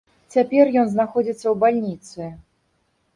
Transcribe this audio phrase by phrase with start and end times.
[0.35, 2.31] Цяпер ён знаходзіцца ў бальніцы.